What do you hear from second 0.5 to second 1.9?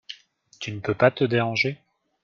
Tu ne peux pas te déranger?